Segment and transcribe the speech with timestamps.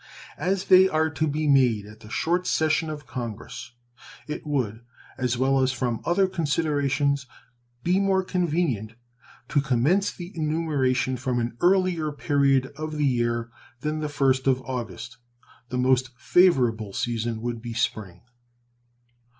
[0.39, 3.71] As they are to be made at the short session of Congress,
[4.27, 4.81] it would,
[5.19, 7.27] as well as from other considerations,
[7.83, 8.93] be more convenient
[9.49, 13.51] to commence the enumeration from an earlier period of the year
[13.81, 15.17] than the first of August.
[15.69, 18.21] The most favorable season would be the spring.